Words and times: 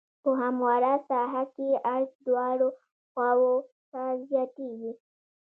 په 0.23 0.29
همواره 0.41 0.93
ساحه 1.09 1.43
کې 1.55 1.69
عرض 1.93 2.11
دواړو 2.27 2.69
خواوو 3.11 3.55
ته 3.91 4.01
زیاتیږي 4.29 4.91